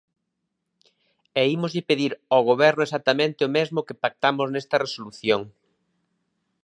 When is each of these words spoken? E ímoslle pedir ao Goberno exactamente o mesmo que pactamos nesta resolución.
E 1.41 1.43
ímoslle 1.55 1.83
pedir 1.89 2.11
ao 2.33 2.41
Goberno 2.49 2.81
exactamente 2.87 3.41
o 3.47 3.53
mesmo 3.57 3.85
que 3.87 3.99
pactamos 4.03 4.47
nesta 4.49 4.75
resolución. 4.85 5.41